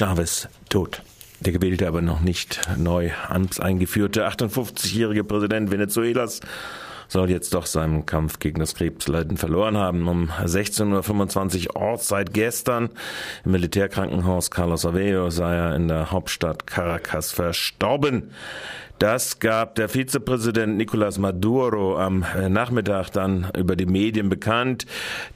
[0.00, 1.02] Chavez tot.
[1.40, 6.40] Der gewählte, aber noch nicht neu amts eingeführte 58-jährige Präsident Venezuelas
[7.08, 10.08] soll jetzt doch seinen Kampf gegen das Krebsleiden verloren haben.
[10.08, 12.88] Um 16.25 Uhr Ortszeit gestern
[13.44, 18.30] im Militärkrankenhaus Carlos Aveo sei er in der Hauptstadt Caracas verstorben.
[19.00, 24.84] Das gab der Vizepräsident Nicolás Maduro am Nachmittag dann über die Medien bekannt.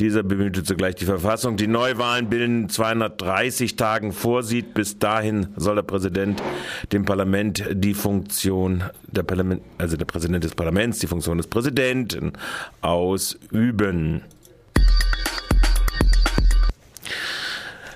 [0.00, 4.74] Dieser bemühte zugleich die Verfassung, die Neuwahlen binnen 230 Tagen vorsieht.
[4.74, 6.42] Bis dahin soll der Präsident
[6.90, 12.32] dem Parlament die Funktion der Parlament, also der Präsident des Parlaments, die Funktion des Präsidenten
[12.80, 14.22] ausüben.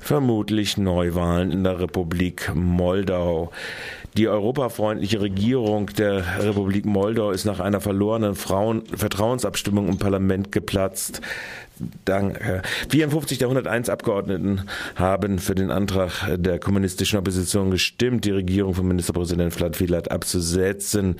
[0.00, 3.52] Vermutlich Neuwahlen in der Republik Moldau.
[4.18, 11.22] Die europafreundliche Regierung der Republik Moldau ist nach einer verlorenen Frauen Vertrauensabstimmung im Parlament geplatzt.
[12.04, 12.62] Danke.
[12.88, 14.62] 54 der 101 Abgeordneten
[14.96, 21.16] haben für den Antrag der kommunistischen Opposition gestimmt, die Regierung von Ministerpräsident Vlad Filat abzusetzen.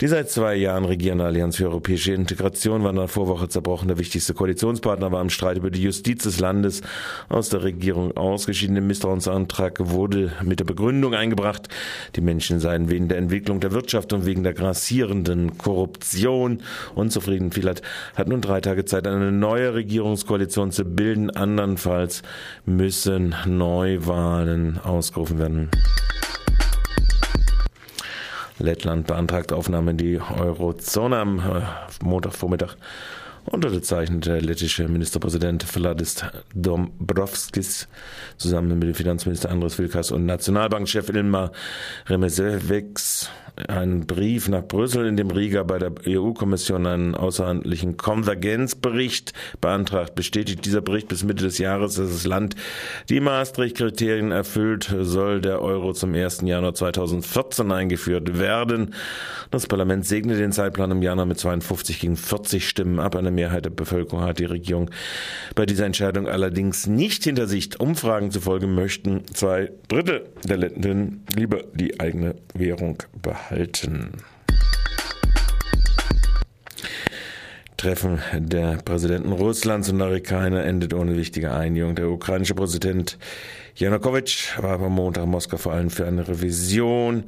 [0.00, 3.88] Die seit zwei Jahren regierende Allianz für europäische Integration war in der Vorwoche zerbrochen.
[3.88, 6.82] Der wichtigste Koalitionspartner war im Streit über die Justiz des Landes
[7.28, 8.74] aus der Regierung ausgeschieden.
[8.74, 11.68] Der Misstrauensantrag wurde mit der Begründung eingebracht,
[12.16, 16.62] die Menschen seien wegen der Entwicklung der Wirtschaft und wegen der grassierenden Korruption
[16.94, 17.52] unzufrieden.
[17.52, 17.82] Filat
[18.16, 21.30] hat nun drei Tage Zeit, eine neue Regierungskoalition zu bilden.
[21.30, 22.22] Andernfalls
[22.64, 25.70] müssen Neuwahlen ausgerufen werden.
[28.58, 31.62] Lettland beantragt Aufnahme in die Eurozone am äh,
[32.02, 32.76] Montagvormittag
[33.44, 36.16] unterzeichnete lettische Ministerpräsident Vladis
[36.54, 37.88] Dombrovskis
[38.36, 41.52] zusammen mit dem Finanzminister Andres Vilkas und Nationalbankchef Ilmar
[42.06, 43.30] Remesevics
[43.68, 50.14] einen Brief nach Brüssel, in dem Riga bei der EU-Kommission einen außerhandlichen Konvergenzbericht beantragt.
[50.16, 52.56] Bestätigt dieser Bericht bis Mitte des Jahres, dass das Land
[53.08, 56.40] die Maastricht-Kriterien erfüllt, soll der Euro zum 1.
[56.42, 58.94] Januar 2014 eingeführt werden.
[59.52, 63.14] Das Parlament segnet den Zeitplan im Januar mit 52 gegen 40 Stimmen ab.
[63.14, 64.90] Eine Mehrheit der Bevölkerung hat die Regierung
[65.54, 67.80] bei dieser Entscheidung allerdings nicht hinter sich.
[67.80, 74.12] Umfragen zufolge möchten zwei Drittel der Länderinnen lieber die eigene Währung behalten halten.
[77.76, 81.94] Treffen der Präsidenten Russlands und Ukraine endet ohne wichtige Einigung.
[81.94, 83.18] Der ukrainische Präsident
[83.74, 87.24] Janukowitsch war am Montag in Moskau vor allem für eine Revision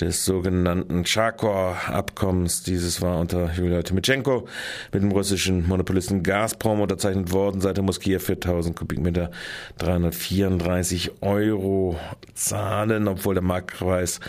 [0.00, 2.62] des sogenannten Chakor-Abkommens.
[2.62, 4.46] Dieses war unter Julia Tymyschenko
[4.92, 7.60] mit dem russischen Monopolisten Gazprom unterzeichnet worden.
[7.60, 7.84] Seit der
[8.20, 9.30] für 1000 Kubikmeter
[9.78, 11.98] 334 Euro
[12.34, 14.20] zahlen, obwohl der Marktpreis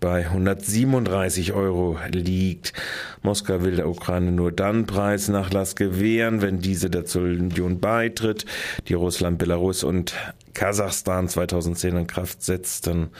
[0.00, 2.72] bei 137 Euro liegt.
[3.22, 8.46] Moskau will der Ukraine nur dann Preisnachlass gewähren, wenn diese der Zollunion beitritt,
[8.88, 10.14] die Russland, Belarus und
[10.54, 13.10] Kasachstan 2010 in Kraft setzten.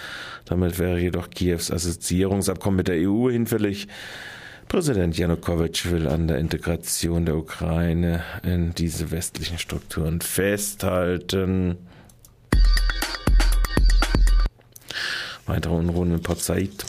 [0.45, 3.89] Damit wäre jedoch Kiews Assoziierungsabkommen mit der EU hinfällig.
[4.69, 11.77] Präsident Janukowitsch will an der Integration der Ukraine in diese westlichen Strukturen festhalten.
[15.47, 16.85] Weitere Unruhen in Port Said.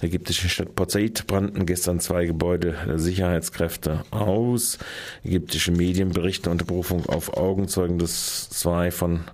[0.00, 4.78] Der ägyptischen Stadt Port Said brannten gestern zwei Gebäude der Sicherheitskräfte aus.
[5.24, 9.24] Ägyptische Medien berichten unter Berufung auf Augenzeugen, dass zwei von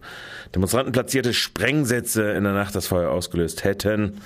[0.54, 4.20] Demonstranten platzierte Sprengsätze in der Nacht das Feuer ausgelöst hätten.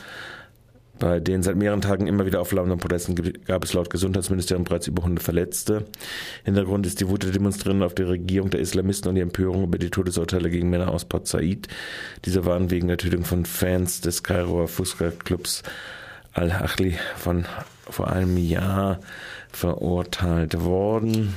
[0.98, 3.14] Bei den seit mehreren Tagen immer wieder aufflammenden Protesten
[3.46, 5.84] gab es laut Gesundheitsministerium bereits über 100 Verletzte.
[6.44, 9.78] Hintergrund ist die Wut der Demonstrierenden auf die Regierung der Islamisten und die Empörung über
[9.78, 11.68] die Todesurteile gegen Männer aus Port Said.
[12.24, 15.62] Diese waren wegen der Tötung von Fans des Kairoer Fußballclubs
[16.32, 17.46] Al-Achli von
[17.90, 19.00] vor einem Jahr
[19.50, 21.34] verurteilt worden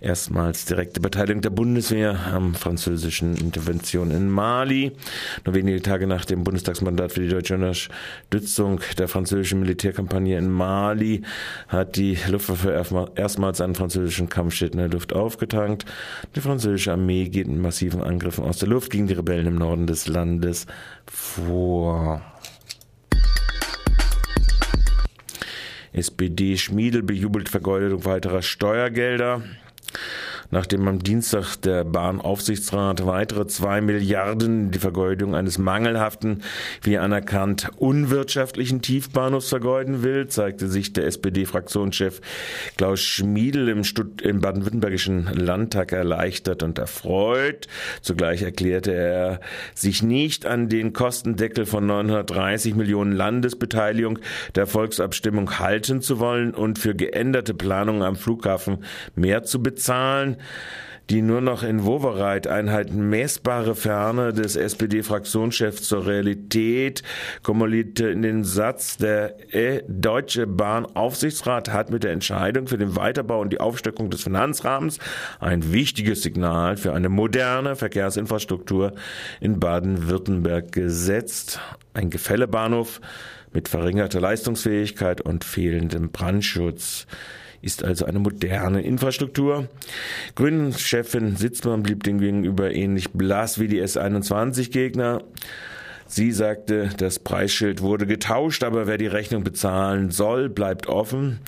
[0.00, 4.92] erstmals direkte Beteiligung der Bundeswehr am französischen Intervention in Mali.
[5.44, 11.22] Nur wenige Tage nach dem Bundestagsmandat für die deutsche Unterstützung der französischen Militärkampagne in Mali
[11.66, 15.84] hat die Luftwaffe erstmals einen französischen Kampfjet in der Luft aufgetankt.
[16.36, 19.86] Die französische Armee geht mit massiven Angriffen aus der Luft gegen die Rebellen im Norden
[19.86, 20.66] des Landes
[21.06, 22.22] vor.
[25.92, 29.42] SPD Schmiedel bejubelt Vergeudung weiterer Steuergelder
[30.50, 36.42] nachdem am Dienstag der Bahnaufsichtsrat weitere zwei Milliarden die Vergeudung eines mangelhaften,
[36.82, 42.20] wie anerkannt, unwirtschaftlichen Tiefbahnhofs vergeuden will, zeigte sich der SPD-Fraktionschef
[42.76, 43.82] Klaus Schmiedel im,
[44.22, 47.66] im baden-württembergischen Landtag erleichtert und erfreut.
[48.00, 49.40] Zugleich erklärte er,
[49.74, 54.18] sich nicht an den Kostendeckel von 930 Millionen Landesbeteiligung
[54.54, 58.84] der Volksabstimmung halten zu wollen und für geänderte Planungen am Flughafen
[59.14, 60.37] mehr zu bezahlen.
[61.10, 67.02] Die nur noch in Wovereit-Einheiten messbare Ferne des SPD-Fraktionschefs zur Realität.
[67.42, 69.34] Kumulierte in den Satz, der
[69.88, 74.98] Deutsche Bahn-Aufsichtsrat hat mit der Entscheidung für den Weiterbau und die Aufstockung des Finanzrahmens
[75.40, 78.92] ein wichtiges Signal für eine moderne Verkehrsinfrastruktur
[79.40, 81.60] in Baden-Württemberg gesetzt.
[81.94, 83.00] Ein Gefällebahnhof
[83.52, 87.06] mit verringerter Leistungsfähigkeit und fehlendem Brandschutz
[87.60, 89.68] ist also eine moderne Infrastruktur.
[90.36, 95.22] Grünen-Chefin Sitzmann blieb dem gegenüber ähnlich blass wie die S21-Gegner.
[96.06, 101.40] Sie sagte, das Preisschild wurde getauscht, aber wer die Rechnung bezahlen soll, bleibt offen.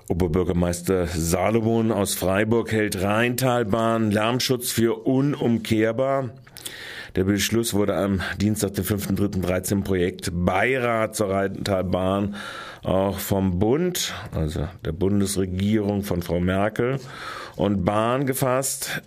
[0.09, 6.30] Oberbürgermeister Salomon aus Freiburg hält Rheintalbahn Lärmschutz für unumkehrbar.
[7.15, 12.36] Der Beschluss wurde am Dienstag, den 5.3.13 Projekt Beirat zur Rheintalbahn
[12.83, 17.00] auch vom Bund, also der Bundesregierung von Frau Merkel
[17.56, 19.01] und Bahn gefasst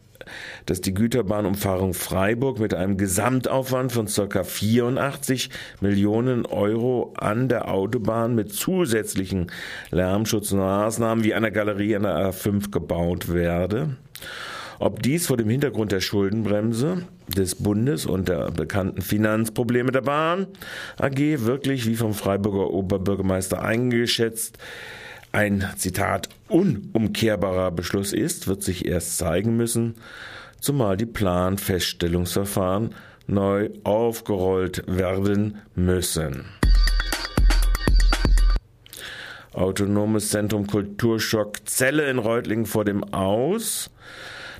[0.67, 4.45] dass die Güterbahnumfahrung Freiburg mit einem Gesamtaufwand von ca.
[4.45, 5.51] 84
[5.81, 9.51] Millionen Euro an der Autobahn mit zusätzlichen
[9.91, 13.97] Lärmschutzmaßnahmen wie einer Galerie an der A5 gebaut werde.
[14.81, 20.47] Ob dies vor dem Hintergrund der Schuldenbremse des Bundes und der bekannten Finanzprobleme der Bahn
[20.97, 24.57] AG wirklich, wie vom Freiburger Oberbürgermeister eingeschätzt,
[25.33, 29.95] ein Zitat unumkehrbarer Beschluss ist, wird sich erst zeigen müssen,
[30.61, 32.95] zumal die Planfeststellungsverfahren
[33.27, 36.47] neu aufgerollt werden müssen.
[39.53, 43.91] Autonomes Zentrum Kulturschock Zelle in Reutlingen vor dem Aus.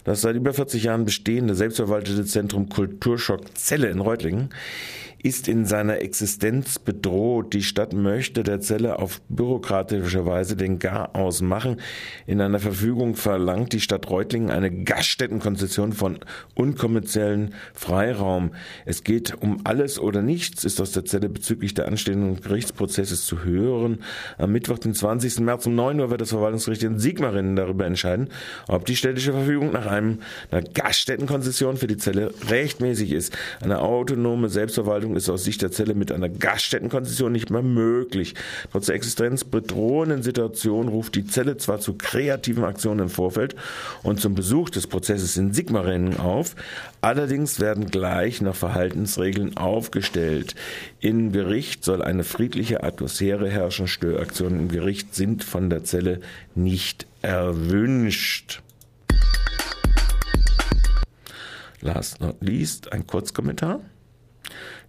[0.05, 4.51] Das seit über 40 Jahren bestehende selbstverwaltete Zentrum Kulturschock Zelle in Reutlingen
[5.23, 7.53] ist in seiner Existenz bedroht.
[7.53, 11.77] Die Stadt möchte der Zelle auf bürokratische Weise den Garaus machen.
[12.27, 16.19] In einer Verfügung verlangt die Stadt Reutlingen eine Gaststättenkonzession von
[16.55, 18.53] unkommerziellen Freiraum.
[18.87, 23.45] Es geht um alles oder nichts, ist aus der Zelle bezüglich der anstehenden Gerichtsprozesses zu
[23.45, 23.99] hören.
[24.39, 25.41] Am Mittwoch, den 20.
[25.41, 28.29] März um 9 Uhr wird das Verwaltungsgericht in Sigmaringen darüber entscheiden,
[28.69, 30.21] ob die städtische Verfügung nach einem,
[30.51, 33.37] einer Gaststättenkonzession für die Zelle rechtmäßig ist.
[33.61, 38.35] Eine autonome Selbstverwaltung Verhandlung ist aus Sicht der Zelle mit einer Gaststättenkonzession nicht mehr möglich.
[38.71, 43.57] Trotz der existenzbedrohenden Situation ruft die Zelle zwar zu kreativen Aktionen im Vorfeld
[44.03, 46.55] und zum Besuch des Prozesses in Sigmaringen auf,
[47.01, 50.55] allerdings werden gleich nach Verhaltensregeln aufgestellt.
[51.01, 53.89] Im Gericht soll eine friedliche Atmosphäre herrschen.
[53.89, 56.21] Störaktionen im Gericht sind von der Zelle
[56.55, 58.63] nicht erwünscht.
[61.81, 63.81] Last not least ein Kurzkommentar.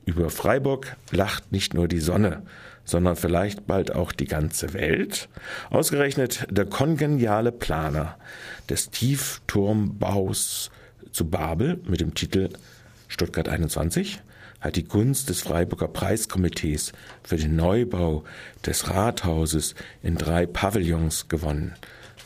[0.06, 2.42] Über Freiburg lacht nicht nur die Sonne,
[2.86, 5.30] sondern vielleicht bald auch die ganze Welt.
[5.70, 8.18] Ausgerechnet der kongeniale Planer
[8.70, 10.72] des Tiefturmbaus
[11.12, 12.50] zu Babel mit dem Titel
[13.08, 14.22] Stuttgart 21
[14.60, 16.94] hat die Gunst des Freiburger Preiskomitees
[17.24, 18.24] für den Neubau
[18.66, 21.76] des Rathauses in drei Pavillons gewonnen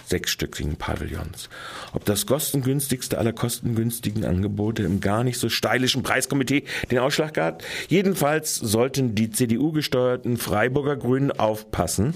[0.08, 1.50] sechsstöckigen Pavillons.
[1.94, 7.64] Ob das kostengünstigste aller kostengünstigen Angebote im gar nicht so steilischen Preiskomitee den Ausschlag gab?
[7.88, 12.14] Jedenfalls sollten die CDU-gesteuerten Freiburger Grünen aufpassen,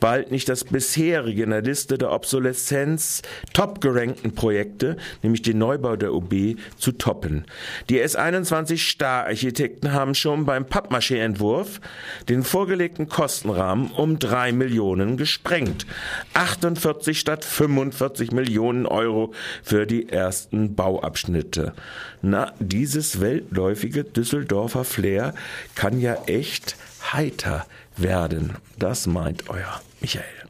[0.00, 3.22] bald nicht das bisherige in der Liste der Obsoleszenz
[3.52, 6.34] top gerankten Projekte, nämlich den Neubau der OB,
[6.76, 7.44] zu toppen.
[7.88, 11.80] Die S21 Star-Architekten haben schon beim Pappmaché-Entwurf
[12.28, 15.86] den vorgelegten Kostenrahmen um drei Millionen gesprengt.
[16.34, 21.72] 48 statt 45 Millionen Euro für die ersten Bauabschnitte.
[22.22, 25.34] Na, dieses weltläufige Düsseldorfer Flair
[25.74, 26.76] kann ja echt
[27.12, 28.56] heiter werden.
[28.78, 30.49] Das meint euer Michael.